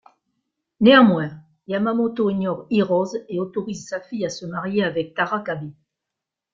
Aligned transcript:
Néanmoins, 0.79 1.31
Yamamoto 1.67 2.31
ignore 2.31 2.65
Hirose 2.71 3.19
et 3.29 3.39
autorise 3.39 3.85
sa 3.87 4.01
fille 4.01 4.25
à 4.25 4.31
se 4.31 4.47
marier 4.47 4.83
avec 4.83 5.13
Takarabe. 5.13 5.69